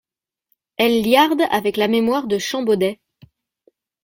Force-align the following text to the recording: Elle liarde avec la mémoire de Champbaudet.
Elle 0.77 1.03
liarde 1.03 1.43
avec 1.51 1.77
la 1.77 1.87
mémoire 1.87 2.25
de 2.25 2.39
Champbaudet. 2.39 2.99